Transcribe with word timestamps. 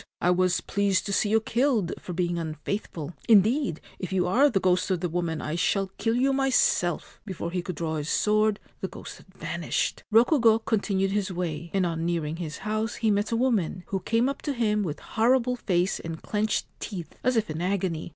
I 0.19 0.31
was 0.31 0.61
pleased 0.61 1.05
to 1.05 1.13
see 1.13 1.29
you 1.29 1.39
killed 1.39 1.93
for 1.99 2.11
being 2.11 2.39
unfaithful. 2.39 3.13
Indeed, 3.29 3.79
if 3.99 4.11
you 4.11 4.25
are 4.25 4.49
the 4.49 4.59
ghost 4.59 4.89
of 4.89 4.99
the 4.99 5.07
woman 5.09 5.37
1 5.41 5.57
shall 5.57 5.91
kill 5.99 6.15
you 6.15 6.33
myself!' 6.33 7.19
Before 7.27 7.51
he 7.51 7.61
could 7.61 7.75
draw 7.75 7.97
his 7.97 8.09
sword 8.09 8.59
the 8.79 8.87
ghost 8.87 9.17
had 9.19 9.27
vanished. 9.35 10.03
Rokugo 10.11 10.57
continued 10.65 11.11
his 11.11 11.31
way, 11.31 11.69
and 11.71 11.85
on 11.85 12.03
nearing 12.03 12.37
his 12.37 12.57
house 12.65 12.95
he 12.95 13.11
met 13.11 13.31
a 13.31 13.35
woman, 13.37 13.83
who 13.89 13.99
came 13.99 14.27
up 14.27 14.41
to 14.41 14.53
him 14.53 14.81
with 14.81 14.99
horrible 15.01 15.55
face 15.55 15.99
and 15.99 16.19
clenched 16.19 16.65
teeth, 16.79 17.13
as 17.23 17.35
if 17.37 17.47
in 17.51 17.61
agony. 17.61 18.09